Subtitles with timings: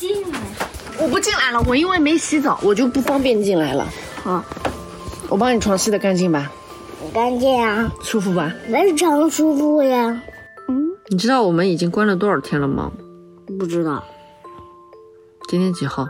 [0.00, 0.40] 进来。
[0.98, 3.86] 我不进来了，我因为没洗澡，我就不方便进来了。
[4.24, 4.42] 好，
[5.28, 6.50] 我帮你床洗的干净吧，
[7.12, 8.50] 干净啊，舒服吧？
[8.72, 10.22] 非常舒服呀。
[10.68, 12.90] 嗯你知道我们已经关了多少天了吗？
[13.58, 14.02] 不知道，
[15.48, 16.06] 今天几号？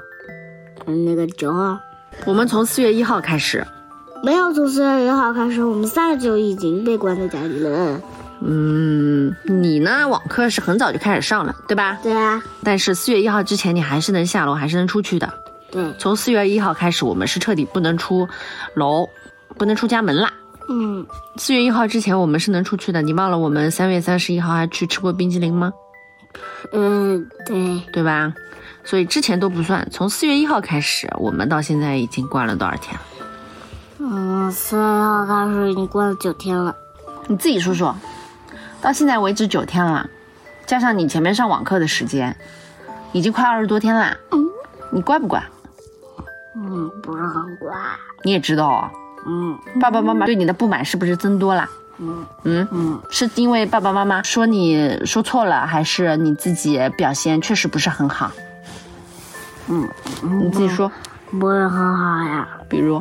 [0.87, 1.79] 嗯，那个九号
[2.27, 3.67] 我们从四月一号开始。
[4.23, 8.01] 没有从四月一号开始，我们三月就已经被关在家里了。
[8.43, 10.09] 嗯，你呢？
[10.09, 11.99] 网课是很早就开始上了，对吧？
[12.03, 15.33] 对啊，但是四月一号之前，你还是能下楼，还是能出去的。
[15.71, 18.29] 对，从四月一号开始，我们是彻底不能出
[18.75, 19.09] 楼，
[19.59, 20.33] 不能出家门啦。
[20.69, 21.07] 嗯，
[21.37, 23.03] 四月一号之前，我们是能出去的。
[23.03, 25.73] 你忘了我们三月三十一号还去吃过冰激凌吗？
[26.73, 28.33] 嗯，对，对吧？
[28.85, 29.87] 所以之前都不算。
[29.91, 33.01] 从四月一号开始，我们到现在已经关了多少天了？
[33.99, 36.75] 嗯，四月一号开始已经关了九天了。
[37.27, 37.95] 你自己说说，
[38.81, 40.09] 到现在为止九天了，
[40.67, 42.37] 加上你前面上网课的时间，
[43.13, 44.17] 已经快二十多天啦。
[44.33, 44.47] 嗯
[44.93, 45.41] 你乖不乖？
[46.57, 47.71] 嗯，不是很乖。
[48.25, 48.91] 你也知道哦，
[49.27, 51.69] 嗯爸爸妈妈对你的不满是不是增多了？
[51.99, 58.33] 嗯嗯，嗯，是因为爸爸妈妈说你说错了，还是你自己表现确实不是很好？
[59.69, 59.89] 嗯，
[60.23, 60.91] 你自己说，
[61.39, 62.49] 不是很好呀。
[62.69, 63.01] 比如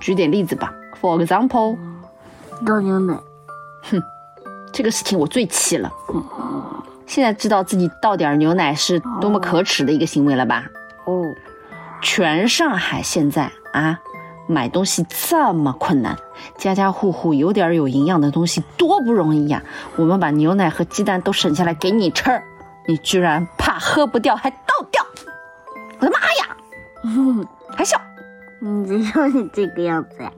[0.00, 0.72] 举点例子吧。
[1.00, 1.78] For example，
[2.66, 3.14] 倒牛奶。
[4.72, 5.92] 这个事情我最气了。
[7.06, 10.64] 现在知道自己倒点牛奶是多么可耻的一个行为了吧？
[11.06, 11.24] 哦，
[12.00, 13.98] 全上海现在啊，
[14.46, 16.16] 买东西这么困难，
[16.56, 19.62] 家家户户有点有营养的东西多不容易呀、
[19.96, 22.40] 我们把牛奶和鸡蛋都省下来给你吃，
[22.86, 24.56] 你居然怕喝不掉还倒
[24.90, 25.04] 掉！
[25.98, 26.56] 我的妈呀！
[27.02, 27.44] 嗯，
[27.76, 28.00] 还笑？
[28.60, 30.30] 你只有你这个样子呀。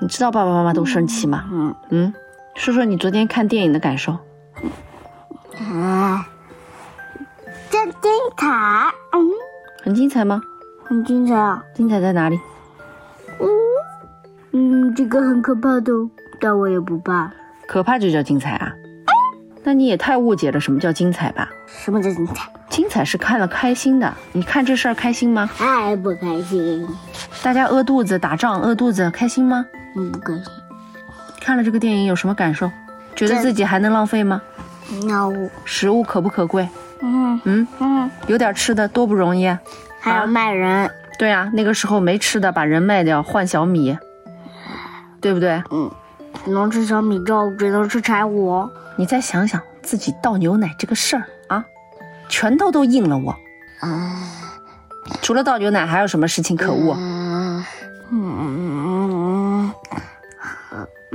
[0.00, 1.46] 你知道爸爸妈妈都生气吗？
[1.50, 2.14] 嗯，嗯，
[2.56, 4.12] 说说你昨天看电影的感受。
[5.58, 6.26] 啊，
[7.70, 8.46] 真精彩。
[9.12, 9.30] 嗯，
[9.84, 10.40] 很精彩吗？
[10.84, 11.62] 很精彩啊。
[11.74, 12.40] 精彩在哪里？
[14.52, 17.30] 嗯，这个很可怕的哦，但我也不怕。
[17.66, 18.72] 可怕就叫精彩啊？
[19.62, 21.50] 那你也太误解了什么叫精彩吧？
[21.66, 22.48] 什么叫精彩？
[22.70, 24.12] 精彩是看了开心的。
[24.32, 25.48] 你看这事儿开心吗？
[25.56, 26.88] 太不开心。
[27.42, 29.66] 大家饿肚子打仗饿肚子开心吗？
[29.94, 30.44] 嗯，不开心。
[31.46, 32.68] 看了这个电影有什么感受？
[33.14, 34.42] 觉得自己还能浪费吗？
[35.06, 36.68] 那我，食物可不可贵？
[37.00, 39.60] 嗯嗯，嗯，有点吃的多不容易啊。
[40.00, 40.90] 还要卖人。
[41.20, 43.96] 对啊，那个时候没吃的，把人卖掉换小米，
[45.20, 45.62] 对不对？
[45.70, 45.88] 嗯，
[46.44, 48.68] 只能吃小米粥，只能吃柴火。
[48.96, 51.64] 你再想想自己倒牛奶这个事儿啊，
[52.28, 53.30] 拳头都硬了我。
[53.78, 54.18] 啊，
[55.22, 56.96] 除了倒牛奶，还有什么事情可恶？
[56.98, 57.05] 嗯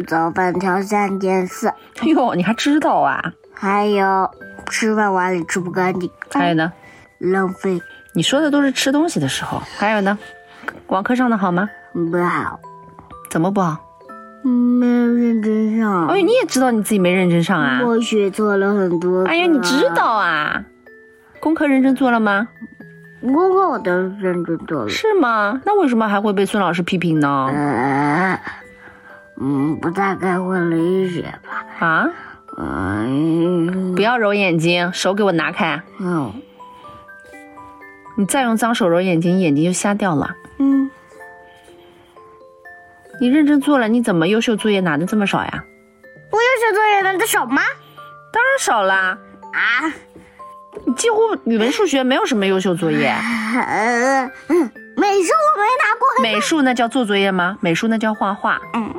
[0.01, 1.72] 早饭挑三件事，
[2.03, 3.34] 哟，你还知道啊？
[3.53, 4.29] 还有
[4.67, 6.72] 吃饭碗里吃不干净，还有呢？
[7.19, 7.81] 浪费
[8.13, 10.17] 你说的都是吃东西的时候，还有呢？
[10.88, 11.69] 网课上的好吗？
[11.94, 12.59] 不好。
[13.29, 13.78] 怎么不好？
[14.44, 16.07] 没有认真上。
[16.07, 17.81] 哎呦，你也知道你自己没认真上啊？
[17.85, 19.23] 我学错了很多。
[19.25, 20.06] 哎呀，你知道？
[20.06, 20.63] 啊？
[21.39, 22.47] 功课认真做了吗？
[23.22, 24.89] 功课我都认真做了。
[24.89, 25.62] 是吗？
[25.63, 27.47] 那为什么还会被孙老师批评呢？
[27.53, 28.39] 呃，
[29.40, 31.22] 嗯，不大概会了一些
[31.80, 31.86] 吧。
[31.88, 32.08] 啊！
[32.58, 35.81] 嗯不要揉眼睛，手给我拿开！
[36.00, 36.34] 嗯
[38.18, 40.36] 你再用脏手揉眼睛，眼睛就瞎掉了。
[40.59, 40.92] 嗯，
[43.22, 45.63] 你认真做了，你怎么优秀作业拿的这么少呀？
[46.30, 47.62] 我优秀作业拿的少吗？
[48.34, 49.18] 当然少啦！
[49.53, 49.94] 啊，
[50.86, 53.08] 你几乎语文、数学没有什么优秀作业。
[53.08, 56.22] 呃，嗯美术我没拿过。
[56.22, 57.58] 美术那叫做作业吗？
[57.62, 58.94] 美术那叫画画，嗯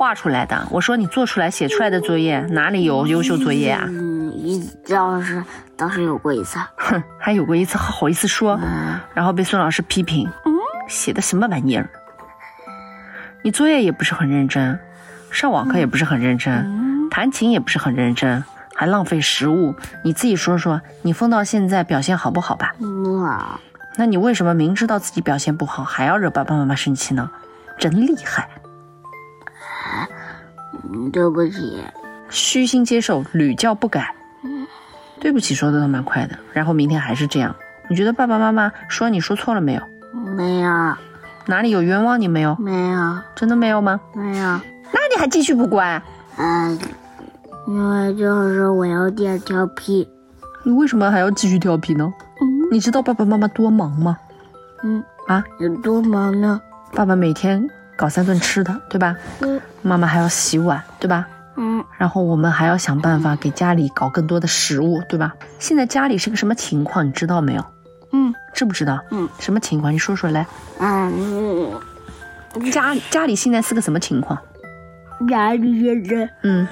[0.00, 0.66] 画出来的。
[0.70, 3.84] 我说你做出来、写出来的作业哪里有优秀作业啊？
[3.86, 5.44] 嗯，一倒是
[5.76, 6.58] 倒是有过一次。
[6.78, 10.26] 哼，还有过一次好意思说，嗯然后被孙老师批评，
[10.88, 11.90] 写的什么玩意儿？
[13.44, 14.80] 你作业也不是很认真，
[15.30, 18.42] 上网课也不是很认真，弹琴也不是很认真，
[18.74, 19.74] 还浪费食物。
[20.02, 22.74] 你自己说说，你疯到现在表现好不好吧？
[23.20, 23.60] 哇，
[23.98, 27.30] 那你为什么明知道自己表现不好，还要惹爸爸妈妈生气呢？
[27.76, 28.48] 真厉害！
[30.92, 31.78] 嗯对不起。
[32.28, 34.14] 虚心接受，屡教不改。
[35.20, 37.54] 对不起，说的都蛮快的，然后明天还是这样。
[37.88, 39.82] 你觉得爸爸妈妈说你说错了没有？
[40.34, 40.70] 没有，
[41.46, 42.56] 哪里有冤枉你没有？
[42.58, 44.00] 没有，真的没有吗？
[44.14, 44.44] 没有。
[44.92, 46.02] 那你还继续不乖？
[46.36, 46.78] 嗯，
[47.66, 50.08] 因为就是我有点调皮。
[50.62, 52.10] 你为什么还要继续调皮呢？
[52.40, 54.16] 嗯你知道爸爸妈妈多忙吗？
[54.82, 56.58] 嗯，啊，有多忙呢？
[56.94, 59.14] 爸爸每天搞三顿吃的，对吧？
[59.40, 61.26] 嗯妈妈还要洗碗，对吧？
[61.56, 65.34] 嗯，然后我们还要想办法给家里搞更多的食物，对吧？
[65.58, 67.64] 现在家里是个什么情况，你知道没有？
[68.12, 68.98] 嗯知不知道？
[69.10, 69.92] 嗯，什么情况？
[69.92, 70.46] 你说说来。
[70.78, 71.72] 嗯，
[72.72, 74.38] 家里家里现在是个什么情况？
[75.28, 76.66] 家里现在嗯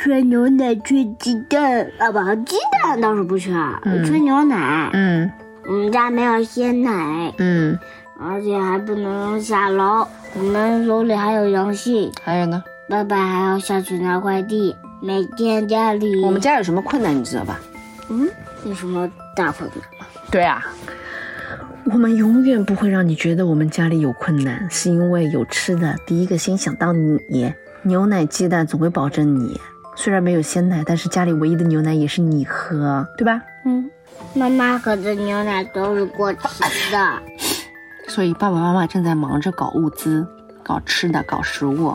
[0.00, 3.52] 缺牛奶、缺鸡蛋啊，不，鸡蛋倒是不缺，
[3.82, 4.90] 嗯缺牛奶。
[4.92, 5.30] 嗯
[5.66, 7.78] 我们家没有鲜奶，嗯，
[8.20, 10.06] 而且还不能下楼。
[10.34, 12.62] 我们楼里还有阳性，还有呢？
[12.88, 14.74] 爸爸还要下去拿快递。
[15.00, 17.60] 每天家里我们家有什么困难，你知道吧？
[18.08, 18.28] 嗯
[18.64, 20.08] 有什么大困难？
[20.30, 20.66] 对啊，
[21.84, 27.54] 我们永远不会让你觉得我们家里有困难，是因为有吃的，第一个先想到你。
[27.82, 29.58] 牛奶、鸡蛋总会保证你。
[29.94, 33.40] 虽然没有鲜奶，但是家里唯一的牛奶也是你喝，对吧？
[33.64, 33.88] 嗯，
[34.34, 36.40] 妈妈喝的牛奶都是过期
[36.90, 37.22] 的。
[38.08, 40.26] 所以爸爸妈妈正在忙着搞物资、
[40.64, 41.94] 搞吃的、搞食物，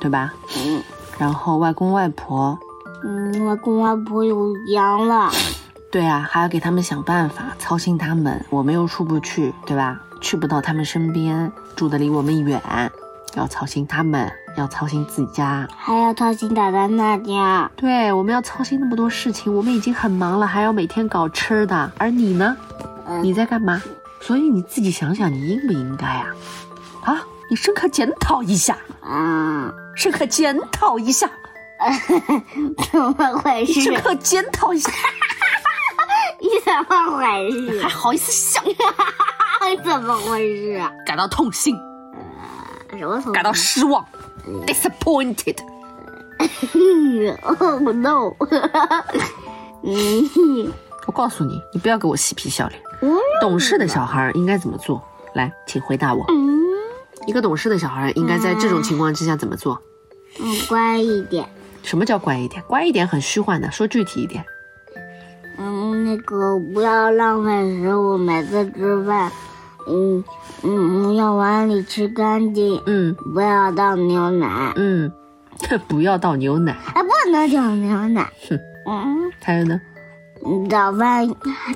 [0.00, 0.32] 对吧？
[0.56, 0.82] 嗯
[1.18, 2.58] 然后外公外婆，
[3.04, 5.30] 嗯，外公外婆有羊了。
[5.92, 8.42] 对啊，还要给他们想办法，操心他们。
[8.48, 10.00] 我们又出不去，对吧？
[10.20, 12.60] 去不到他们身边，住的离我们远，
[13.34, 15.68] 要操心他们，要操心自己家。
[15.76, 17.70] 还要操心奶奶那家。
[17.76, 21.92] 对，我们要操心那么多事情，我们已经很忙了，还要每天搞吃的。
[21.98, 22.56] 而你呢？
[23.06, 23.82] 嗯你在干嘛？
[24.20, 26.26] 所以你自己想想，你应不应该啊？
[27.04, 31.28] 啊，你深刻检讨一下，啊，深刻检讨一下，
[32.92, 33.80] 怎么回事？
[33.80, 34.90] 深刻检讨一下，
[36.40, 37.88] 你怎么回事还？
[37.88, 38.62] 好意思想，
[39.84, 40.92] 怎么回事啊？
[41.06, 41.74] 感到痛心，
[42.98, 43.32] 什么头？
[43.32, 44.04] 感到失望
[44.66, 45.56] ，disappointed。
[47.58, 48.34] Oh no！
[49.82, 50.72] 嗯，
[51.06, 52.80] 我告诉你，你不要给我嬉皮笑脸。
[53.00, 55.02] 我懂事的小孩应该怎么做？
[55.34, 56.24] 来，请回答我。
[56.28, 56.60] 嗯
[57.26, 59.80] 一个懂事的小孩应该在这种情况之下怎么做？
[60.40, 61.46] 嗯，乖一点。
[61.82, 62.62] 什么叫乖一点？
[62.66, 64.44] 乖一点很虚幻的，说具体一点。
[65.58, 69.30] 嗯，那个不要浪费食物，每次吃饭，
[69.86, 70.24] 嗯
[70.62, 75.12] 嗯，要碗里吃干净，嗯不要倒牛奶，嗯，
[75.88, 76.72] 不要倒牛奶。
[76.72, 78.32] 啊，不能倒牛奶。
[78.48, 79.78] 哼嗯，还有呢？
[80.68, 81.28] 早饭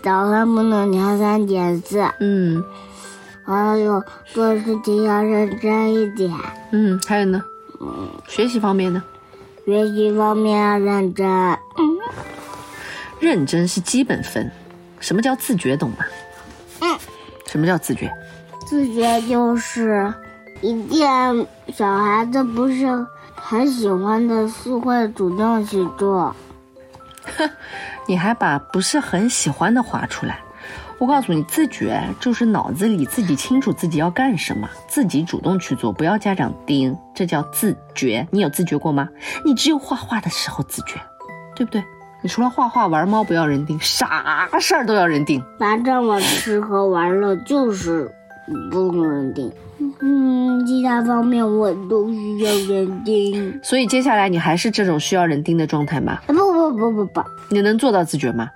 [0.03, 2.65] 早饭不能挑三拣四，嗯
[3.45, 4.03] 还有
[4.33, 6.33] 做事情要认真一点，
[6.73, 7.43] 嗯，还有呢？
[7.81, 9.03] 嗯学习方面呢？
[9.67, 11.27] 学习方面要认真。
[11.29, 11.59] 嗯
[13.21, 14.51] 认真是基本分。
[15.01, 15.77] 什么叫自觉？
[15.77, 15.97] 懂吗？
[16.81, 16.99] 嗯，
[17.47, 18.11] 什么叫自觉？
[18.67, 20.13] 自觉就是
[20.63, 26.35] 一件小孩子不是很喜欢的事，会主动去做。
[28.07, 30.39] 你还把不是很喜欢的划出来。
[30.99, 38.27] 我告诉你，自觉就是脑子里自己清楚自己要干什么，自己主动去做，不要家长盯，这叫自觉。
[38.31, 39.09] 你有自觉过吗？
[39.45, 41.01] 你只有画画的时候自觉，
[41.57, 41.83] 对不对？
[42.23, 45.43] 你除了画画、玩猫不要人盯，啥事儿都要人盯。
[45.59, 48.11] 反正我吃喝玩乐就是
[48.71, 49.53] 不能盯。
[50.01, 53.61] 嗯，其他方面我都需要人盯。
[53.63, 56.21] 所以接下来你还是这种需要人盯的状态吗？
[56.27, 56.33] 不
[56.71, 58.49] 不不不不，你能做到自觉吗？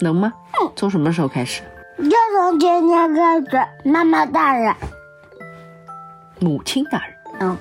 [0.00, 0.32] 能吗？
[0.74, 1.62] 从什么时候开始？
[1.98, 3.46] 就从今天开始，
[3.84, 4.74] 妈妈大人，
[6.40, 7.56] 母亲大人，嗯，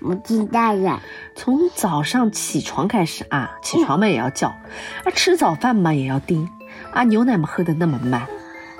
[0.00, 0.98] 母亲大人，
[1.36, 6.48] 从早上起床开始啊，起床嘛也要叫，啊吃早饭嘛也要盯，
[6.92, 8.26] 啊牛奶嘛喝的那么慢，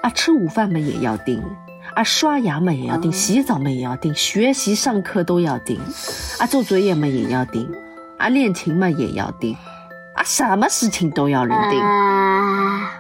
[0.03, 1.41] 啊吃午饭嘛也要盯，
[1.95, 5.79] 啊刷牙嘛也要盯，洗澡嘛也要盯，学习上课都要盯，
[6.41, 7.71] 啊做作业嘛也要盯，
[8.19, 9.57] 啊练琴嘛也要盯，
[10.21, 11.81] 啊什么事情都要人盯。
[11.81, 12.93] 啊，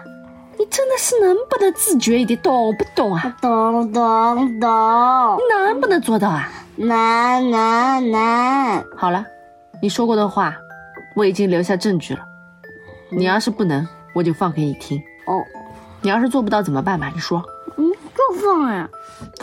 [0.59, 3.37] 你真的是能不能自觉一点，懂不懂啊？
[3.43, 6.49] 懂懂懂，你能不能做到啊？
[6.77, 9.23] 难难难，好了，
[9.83, 10.57] 你说过的话，
[11.15, 12.21] 我已经留下证据了。
[13.11, 14.97] 你要是不能，我就放给你听。
[15.27, 15.45] 哦，
[16.01, 17.11] 你要是做不到怎么办吧？
[17.15, 17.45] 你说，
[17.77, 17.85] 嗯，
[18.17, 18.89] 就放呀。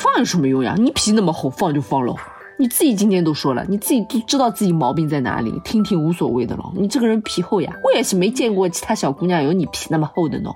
[0.01, 0.74] 放有什么用呀？
[0.75, 2.15] 你皮那么厚，放就放喽。
[2.60, 6.74] 你自己今天都说了，你自己都知道自己毛病在哪里，听听无所谓的咯。
[6.76, 10.50] 你这个人皮厚呀，我也是没见过其他小姑娘有你皮那么厚的呢。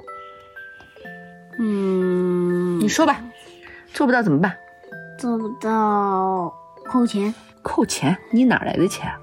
[1.60, 3.22] 嗯，你说吧，
[3.94, 4.56] 做不到怎么办？
[5.20, 6.52] 做不到
[6.86, 7.32] 扣钱
[7.62, 8.18] 扣钱？
[8.32, 9.20] 你哪来的钱啊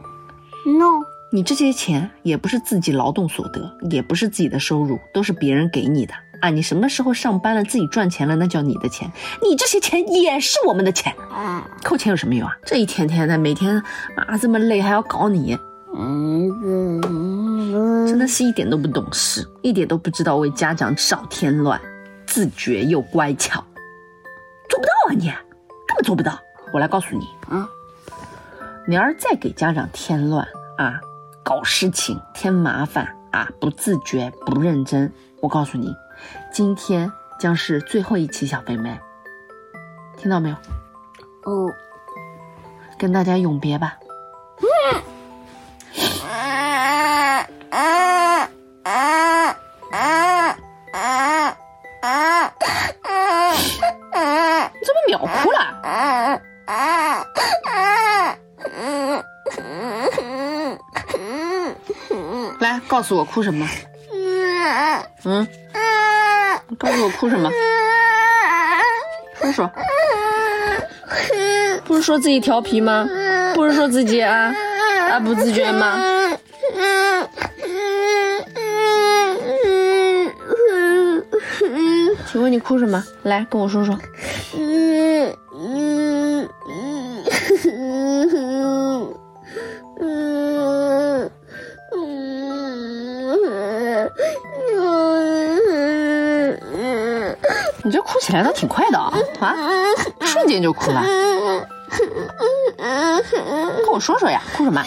[0.65, 6.51] ？？No，你这些钱也不是自己劳动所得，也不是自己的收入，都是别人给你的啊！
[6.51, 9.11] 你什么时候上班了，自己赚钱了，那叫你的钱。
[9.43, 12.55] 你这些钱也是我们的钱，啊，扣钱有什么用啊？
[12.65, 13.83] 这一天天的，每天
[14.17, 15.59] 啊这么累，还要搞你，
[18.07, 21.81] 真的是一点都不懂事，一点都不知道为家长少添乱，
[22.27, 23.65] 自觉又乖巧，
[24.69, 26.39] 做不到啊你，根本做不到。
[26.73, 27.69] 我来告诉你，啊，
[28.87, 31.01] 你要是再给家长添乱啊，
[31.43, 35.11] 搞事情、添麻烦啊，不自觉、不认真。
[35.41, 35.95] 我告诉你，
[36.53, 38.99] 今天将是最后一期小肥妹，
[40.17, 40.57] 听到没有？
[41.45, 41.71] 哦，
[42.99, 43.97] 跟大家永别吧。
[54.75, 55.59] 你怎么秒哭了？
[62.59, 63.67] 来，告诉我哭什么？
[65.25, 65.47] 嗯，
[66.69, 67.51] 你告诉我哭什么？
[69.41, 69.71] 说说。
[71.85, 73.09] 不是说自己调皮吗？
[73.55, 74.55] 不是说自己啊
[75.11, 75.99] 啊不自觉吗？
[82.31, 83.03] 请问你哭什么？
[83.23, 83.99] 来跟我说说。
[98.29, 99.57] 起来倒挺快的啊啊，
[100.21, 101.03] 瞬间就哭了。
[103.83, 104.85] 跟我说说呀，哭什么？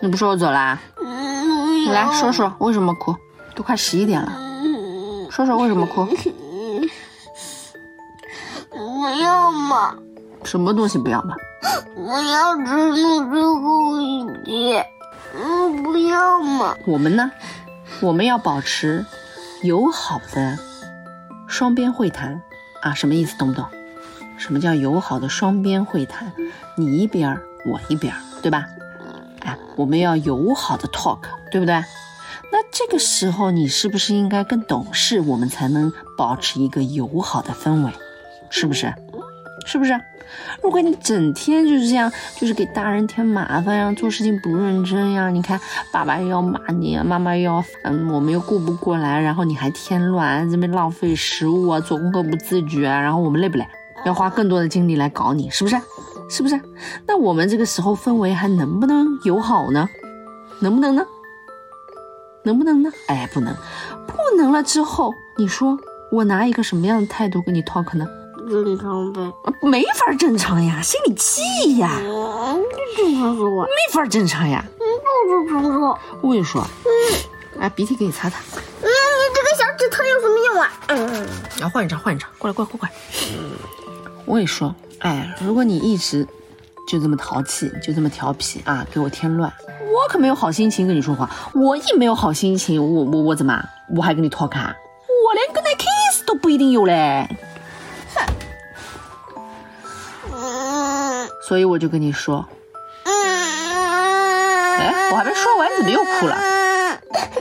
[0.00, 0.80] 你不说我走啦？
[1.84, 3.14] 你来说说为什么哭？
[3.54, 4.32] 都快十一点了，
[5.30, 6.06] 说说为什么哭？
[8.70, 9.94] 不要嘛！
[10.42, 11.34] 什么东西不要嘛？
[11.96, 14.86] 我要吃那最后一节。
[15.34, 16.76] 嗯，不要嘛！
[16.86, 17.30] 我们呢？
[18.00, 19.04] 我们要保持
[19.62, 20.58] 友好的
[21.46, 22.40] 双边会谈
[22.82, 23.36] 啊，什么意思？
[23.36, 23.66] 懂不懂？
[24.38, 26.32] 什么叫友好的双边会谈？
[26.76, 28.66] 你一边，我一边，对吧？
[29.40, 31.20] 哎，我们要友好的 talk，
[31.50, 31.74] 对不对？
[32.50, 37.92] 那这个时候你是不是应该更懂事，我们才能保持一个友好的氛围，
[38.48, 38.94] 是不是？
[39.68, 39.92] 是不是？
[40.62, 45.60] 如果你整天就是这样，就是给大人添麻烦呀，做事情不认真呀，你看
[45.92, 53.66] 爸爸又要骂你，妈妈又要，嗯，我们又顾不过来，然后你还添乱，这边浪费食物啊，做功课不自觉，然后我们累不累？
[54.06, 55.76] 要花更多的精力来搞你，是不是？
[56.30, 56.58] 是不是？
[57.06, 59.86] 那我们这个时候氛围还能不能友好呢？
[60.60, 61.04] 能不能呢？
[62.44, 62.90] 能不能呢？
[63.08, 63.54] 哎，不能，
[64.06, 65.78] 不能了之后，你说
[66.10, 68.06] 我拿一个什么样的态度跟你 talk 呢？
[68.48, 69.20] 正常呗，
[69.62, 71.90] 没法正常呀，心里气呀。
[72.00, 72.62] 嗯，
[72.96, 74.64] 正常说话，没法正常呀。
[74.66, 74.80] 嗯，
[75.28, 75.98] 不正常说。
[76.22, 78.38] 我跟你说，嗯，哎，鼻涕给你擦擦。
[78.38, 80.72] 嗯，你这个小指头有什么用啊？
[80.88, 81.28] 嗯，
[81.60, 82.90] 要换一张，换一张，过来，过来，过来。
[83.32, 83.52] 嗯，
[84.24, 86.26] 我跟你说，哎，如果你一直
[86.88, 89.52] 就这么淘气，就这么调皮啊，给我添乱，
[89.82, 91.28] 我可没有好心情跟你说话。
[91.54, 93.62] 我一没有好心情，我我我怎么，
[93.94, 94.74] 我还跟你 talk 啊？
[95.28, 97.28] 我连跟他 kiss 都不一定有嘞。
[101.48, 102.44] 所以我就跟你说，
[103.04, 103.10] 哎，
[105.10, 106.36] 我还没说完，怎么又哭了？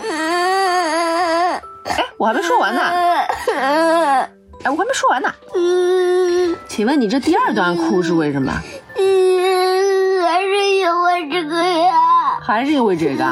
[0.01, 1.59] 哎，
[2.15, 2.81] 我还没说完呢。
[2.81, 4.29] 哎，
[4.63, 5.29] 我还没说完呢。
[6.69, 8.53] 请问你这第二段哭是为什么？
[8.95, 11.93] 嗯，还是因为这个呀。
[12.41, 13.25] 还是因为这个？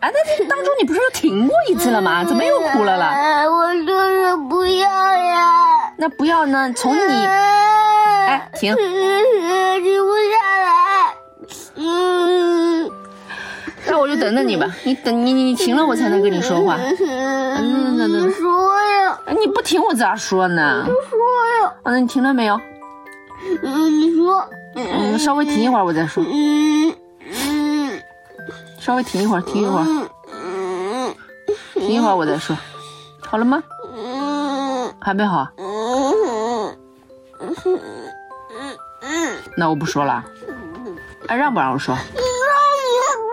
[0.00, 2.24] 哎，那当中你不是又停过一次了吗？
[2.24, 3.52] 怎么又哭了了？
[3.52, 5.92] 我就是不要呀。
[5.98, 6.72] 那不要呢？
[6.74, 7.28] 从你。
[8.26, 8.74] 哎，停！
[8.74, 8.84] 停
[10.04, 11.14] 不下来。
[11.76, 12.90] 嗯，
[13.86, 14.66] 那我就等等你吧。
[14.84, 16.76] 你等你你停了，我才能跟你说话。
[16.76, 19.18] 嗯，你说呀。
[19.40, 20.84] 你不停，我咋说呢？
[20.86, 21.18] 你说
[21.62, 21.72] 呀。
[21.84, 22.60] 嗯你停了没有？
[23.62, 24.44] 嗯，你说。
[24.74, 26.24] 嗯，稍微停一会儿，我再说。
[26.26, 28.02] 嗯嗯。
[28.80, 29.86] 稍微停一会儿，停一会儿。
[30.32, 31.14] 嗯。
[31.74, 32.56] 停一会儿，我再说。
[33.20, 33.62] 好了吗？
[33.94, 34.92] 嗯。
[35.00, 35.46] 还没好。
[35.58, 36.76] 嗯。
[39.56, 40.22] 那我不说了，
[41.28, 41.94] 哎，让不让我说？
[41.94, 42.10] 让你，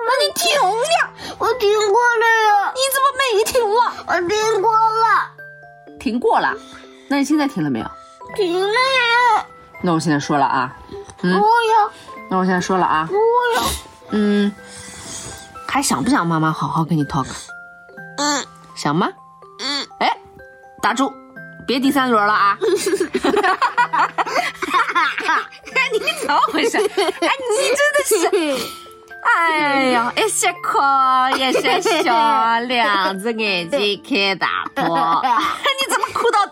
[0.08, 1.10] 那你停呀！
[1.38, 2.72] 我停过了呀。
[2.74, 3.94] 你怎么没停了？
[4.08, 5.06] 我停过了。
[6.00, 6.54] 停过了？
[7.10, 7.92] 那你现在停了没有？
[8.36, 9.46] 停了呀。
[9.82, 10.76] 那我现在说了啊。
[11.22, 11.34] 嗯。
[11.34, 11.92] 不要。
[12.30, 13.06] 那我现在说了啊。
[13.10, 13.16] 不
[13.58, 13.64] 要。
[14.12, 14.52] 嗯。
[15.68, 17.28] 还想不想妈妈好好跟你 talk？
[18.18, 18.46] 嗯。
[18.76, 19.10] 想吗？
[19.60, 19.86] 嗯。
[20.00, 20.18] 哎，
[20.82, 21.12] 打住，
[21.68, 22.58] 别第三轮了啊。
[25.26, 25.46] 哎，
[25.92, 26.78] 你怎么回事？
[26.80, 28.68] 哎，你真的是，
[29.24, 30.80] 哎呀，一些哭
[31.38, 32.14] 一些笑，
[32.68, 34.96] 两只眼睛开大破。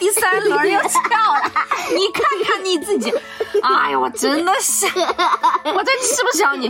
[0.02, 1.00] 第三轮又笑
[1.38, 1.52] 了？
[1.94, 3.14] 你看看你自己，
[3.62, 6.68] 哎呀，我真的是， 我真吃不消你。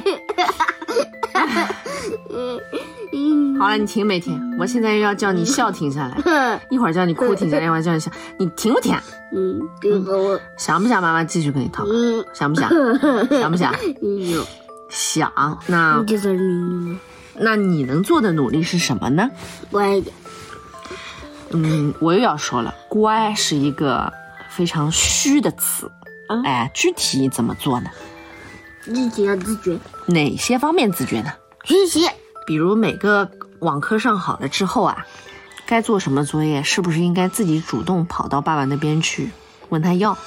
[3.58, 4.38] 好了，你停没停？
[4.60, 8.94] 我现在要叫你笑停下来，一会儿叫你哭停下来，一会儿叫你笑，你停不停？
[9.34, 12.20] 嗯，这个我，想不想妈妈继续跟你讨论？
[12.20, 12.70] 嗯，想不想？
[13.40, 13.74] 想不想？
[14.90, 15.32] 想。
[15.68, 16.04] 那
[17.36, 19.30] 那你能做的努力是什么呢？
[19.72, 20.14] 乖一点，
[21.54, 24.12] 嗯，我又要说了，乖是一个
[24.50, 25.92] 非常虚的词。
[26.30, 27.90] 嗯哎，具体怎么做呢？
[28.82, 29.78] 自己要自觉，
[30.08, 31.34] 哪些方面自觉呢？
[31.66, 32.10] 学习，
[32.48, 33.30] 比如每个
[33.60, 35.06] 网课上好了之后啊，
[35.66, 39.30] 该做什么作业，是不是应该自己主动跑到爸爸那边去
[39.70, 40.18] 问他要，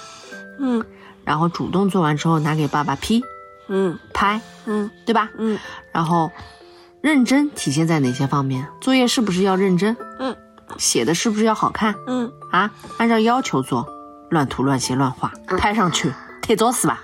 [0.59, 0.85] 嗯
[1.25, 3.25] 然后主动做完之后拿给爸爸批
[3.69, 5.31] 嗯拍，嗯对吧？
[5.39, 5.59] 嗯
[5.91, 6.31] 然后
[7.01, 8.69] 认真体现在哪些方面？
[8.81, 9.97] 作业是不是要认真？
[10.19, 10.37] 嗯
[10.79, 12.71] 写的是不是要好看嗯啊？
[12.99, 13.87] 按照要求做，
[14.31, 17.01] 乱涂乱写乱画，拍上去贴作死吧。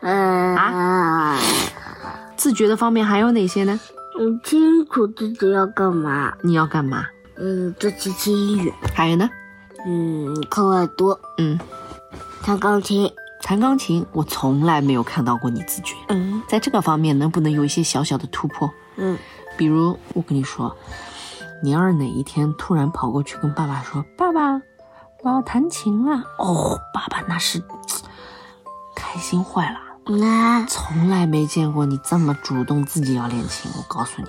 [0.00, 1.38] 嗯啊
[2.36, 3.78] 自觉的方面还有哪些呢？
[4.18, 7.06] 嗯，清楚自己要干嘛，你要干嘛？
[7.36, 9.28] 嗯，做机器音乐，还有呢？
[9.86, 11.58] 嗯，课外读，嗯，
[12.42, 13.10] 弹钢琴，
[13.42, 15.94] 弹钢琴，我从来没有看到过你自觉。
[16.08, 18.70] 嗯在这个方面，能不能有一些小小的突破？
[18.96, 19.16] 嗯
[19.56, 20.74] 比如，我跟你说，
[21.62, 24.60] 你要是哪一天突然跑过去跟爸爸说：“爸爸，
[25.22, 27.62] 我要弹琴了。”哦，爸爸那是
[28.94, 29.78] 开心坏了，
[30.16, 33.70] 那从来没见过你这么主动自己要练琴。
[33.76, 34.28] 我告诉你，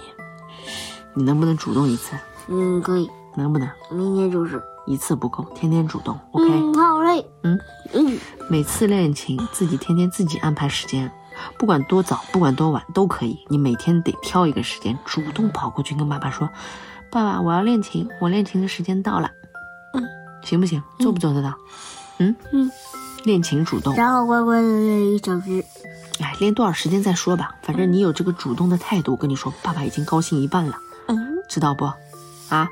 [1.14, 2.16] 你能不能主动一次？
[2.48, 3.70] 嗯可以，能不能？
[3.90, 7.58] 明天就是一次不够，天天主动，OK？、嗯，好嘞，嗯
[7.94, 8.20] 嗯
[8.50, 11.10] 每次练琴，自己天天自己安排时间，
[11.58, 13.40] 不管多早，不管多晚都可以。
[13.48, 16.50] 你每天得挑一个时间，主动跑过去跟爸爸说
[17.12, 19.30] ：“爸爸，我要练琴，我练琴的时间到了。”
[19.94, 20.08] 嗯，
[20.44, 20.82] 行不行？
[21.00, 21.54] 做不做得到？
[22.20, 22.72] 嗯嗯，
[23.26, 25.66] 练琴主动，然后乖乖的练一小时，
[26.22, 27.56] 哎，练多少时间再说吧。
[27.64, 30.78] 反正你有这个主动的态度，我跟你说，爸爸已经高兴一半了，
[31.08, 31.92] 嗯知道不？
[32.50, 32.70] 啊，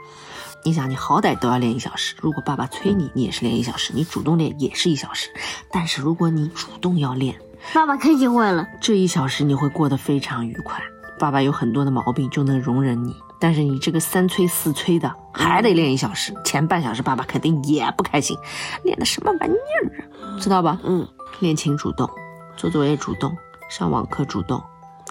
[0.64, 2.16] 你想，你好歹都要练一小时。
[2.22, 5.30] 如果爸爸催你，你也是练一小时；你主动练也是一小时。
[5.72, 7.36] 但是如果你主动要练，
[7.74, 10.82] 爸爸开心坏了，这一小时你会过得非常愉快。
[11.18, 18.38] 爸爸有很多的毛病就能容忍你，但是你这个三催四催的还得练一小时，前半小时爸爸肯定也不开心，
[18.84, 20.38] 练的什么玩意儿啊？
[20.40, 20.80] 知道吧？
[20.84, 21.08] 嗯
[21.40, 22.10] 练琴主动，
[22.58, 23.36] 做作业主动，
[23.70, 24.62] 上网课主动，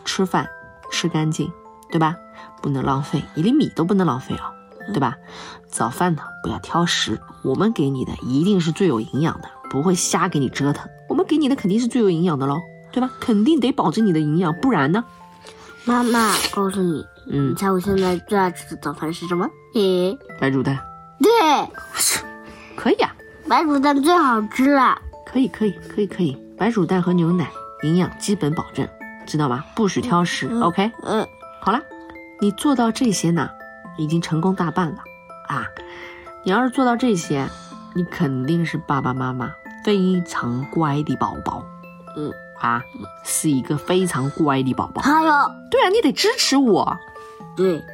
[0.04, 0.46] 吃饭
[0.90, 1.50] 吃干净，
[1.90, 2.16] 对吧？
[2.60, 4.52] 不能浪费，一粒米都不能浪费啊，
[4.92, 5.16] 对吧？
[5.66, 10.86] 早饭呢不要挑食，我们给你的一定是最有营养的，不会瞎给你折腾。
[11.08, 12.58] 我们给你的肯定是最有营养的喽，
[12.92, 13.10] 对吧？
[13.20, 15.04] 肯定得保证你的营养，不然呢？
[15.84, 17.50] 妈妈，告诉你，嗯。
[17.50, 19.48] 你，猜我现在最爱吃的早饭是什么？
[19.74, 20.78] 诶，白煮蛋。
[21.20, 21.30] 对，
[22.76, 23.14] 可以啊，
[23.48, 25.00] 白煮蛋最好吃了。
[25.26, 27.50] 可以，可以，可以，可以，白煮蛋和牛奶
[27.82, 28.86] 营养基本保证，
[29.26, 29.64] 知道吗？
[29.74, 31.26] 不许挑食、嗯 o k 嗯。
[31.60, 31.80] 好了，
[32.40, 33.48] 你做到这些呢，
[33.96, 34.98] 已经成功大半了。
[35.48, 35.64] 啊！
[36.44, 37.48] 你要是做到这些，
[37.94, 39.50] 你肯定是爸爸妈妈
[39.82, 41.64] 非常乖的宝宝。
[42.16, 42.82] 嗯，啊，
[43.24, 45.02] 是一个非常乖的宝宝。
[45.02, 45.32] 还有，
[45.70, 46.96] 对啊，你得支持我，
[47.56, 47.84] 对，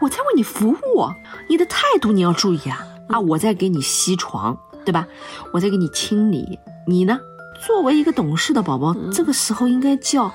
[0.00, 1.08] 我在为你服务，
[1.48, 3.20] 你的态度你要注意啊啊！
[3.20, 5.06] 我在给你吸床，对吧？
[5.52, 7.18] 我在给你清理，你呢？
[7.66, 10.32] 作为一个懂事的宝宝，这个时候应该叫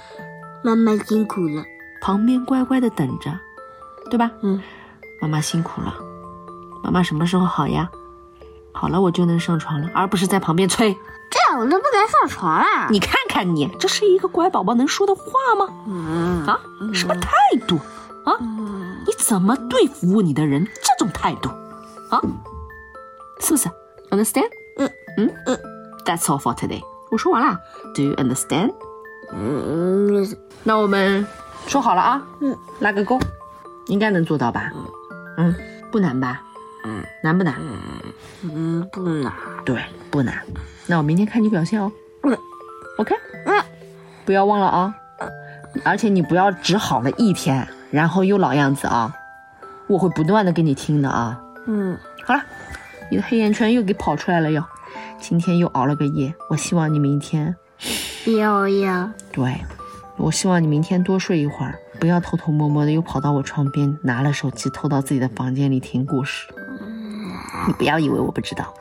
[0.63, 1.63] 妈妈辛苦了。
[2.01, 3.31] 旁边乖乖的等着，
[4.11, 4.31] 对吧？
[4.41, 4.61] 嗯，
[5.19, 5.95] 妈妈辛苦了，
[6.83, 7.89] 妈妈什么时候好呀？
[8.71, 10.95] 好了，我就能上床了，而不是在旁边催。
[11.57, 12.87] 我就不敢上床了。
[12.89, 15.23] 你看看你，这是一个乖宝宝能说的话
[15.57, 15.67] 吗？
[15.87, 16.59] 嗯啊，
[16.93, 17.29] 什么态
[17.67, 17.77] 度
[18.25, 18.35] 啊？
[18.41, 21.49] 嗯你怎么对服务你的人这种态度
[22.09, 22.19] 啊？
[23.39, 23.69] 是不是
[24.09, 24.49] ？Understand？
[24.77, 25.59] 嗯嗯嗯
[26.05, 26.81] ，That's all for today。
[27.11, 27.57] 我说完了
[27.93, 28.73] ，Do you understand？
[29.31, 30.27] 嗯
[30.63, 31.25] 那我们
[31.67, 33.19] 说好了啊，嗯，拉个勾，
[33.87, 34.71] 应该能做到吧？
[35.37, 35.53] 嗯，
[35.91, 36.41] 不难吧？
[36.85, 37.55] 嗯难不难？
[38.43, 39.33] 嗯，不难。
[39.65, 40.41] 对，不难。
[40.87, 41.91] 那我明天看你表现哦。
[42.23, 42.37] 嗯
[42.97, 43.15] ，OK。
[43.45, 43.63] 嗯，
[44.23, 44.95] 不要忘了啊。
[45.83, 49.13] 而且你不要只好了一天，然后又老样子啊。
[49.87, 51.41] 我会不断的给你听的啊。
[51.67, 52.43] 嗯好了，
[53.09, 54.63] 你的黑眼圈又给跑出来了哟。
[55.19, 57.55] 今天又熬了个夜，我希望你明天，
[58.37, 59.13] 要呀。
[59.31, 59.63] 对，
[60.17, 66.47] 我希望你明天多睡一会儿，不要偷偷摸摸的又跑到我床边拿了手机偷到自己的房间里听故事。
[67.67, 68.73] 你不要以为我不知道，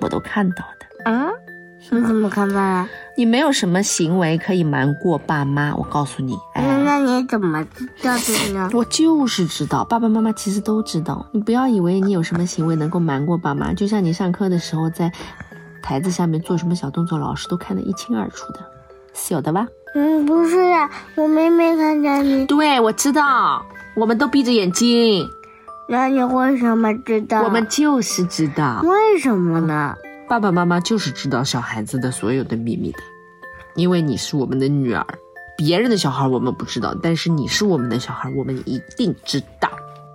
[0.00, 1.10] 我都看到的。
[1.10, 1.28] 啊？
[1.90, 2.86] 你怎么看出来？
[3.16, 6.38] 你没有什么行为可以瞒过爸妈，我告诉你。
[6.54, 8.70] 那哎，那你怎么知道的呢？
[8.74, 11.26] 我就是知道，爸爸妈妈其实都知道。
[11.32, 15.10] 你不要以为你有什么行为能够瞒过爸妈，就像你上课的时候在
[15.82, 18.60] 台子下面做什么小动作，老师都看得一清二楚的，
[19.14, 19.66] 是有的吧？
[19.94, 23.64] 嗯，不是呀，我明明看见你，对，我知道，
[23.96, 25.26] 我们都闭着眼睛，
[25.90, 27.42] 那你为什么知道？
[27.42, 28.80] 我们就是知道。
[28.84, 29.96] 为什么呢？
[30.28, 32.98] 爸爸妈妈就是知道小孩子的所有的秘密的，
[33.74, 35.04] 因为你是我们的女儿，
[35.56, 39.68] 别人的小孩我们不知道，但是你是我们的小孩，我们一定知道。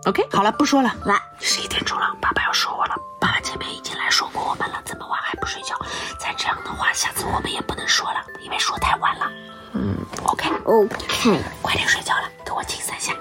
[0.05, 0.95] OK，好了，不说了。
[1.03, 2.95] 来，十一点钟了，爸爸要说我了。
[3.19, 5.75] 爸爸前面已经来说过我们了，这么晚还不睡觉，
[6.17, 9.29] 再这样的话，下次我们也不能说了，因为说太晚了。
[9.73, 13.11] 嗯，OK，OK，快点睡觉了，跟我亲三下。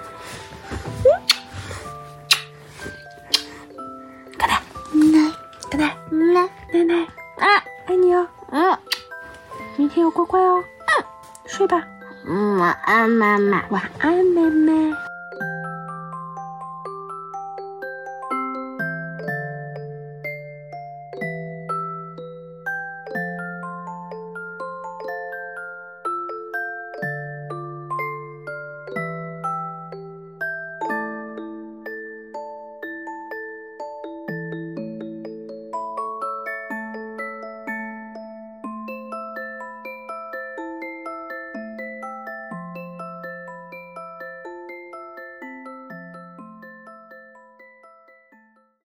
[4.94, 5.35] 奶，奶
[5.70, 6.94] 哥奶，奶奶奶，
[7.38, 8.78] 啊，爱你哦，嗯。
[9.76, 10.62] 明天要乖乖哦。
[10.87, 11.04] 嗯，
[11.46, 11.83] 睡吧，
[12.26, 13.64] 嗯，晚安，妈妈。
[13.70, 14.94] 晚安，妹妹。